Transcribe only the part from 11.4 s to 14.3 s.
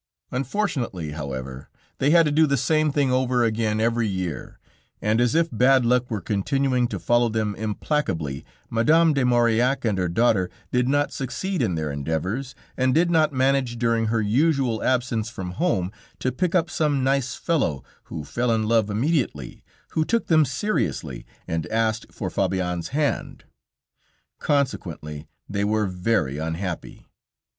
in their endeavors, and did not manage during her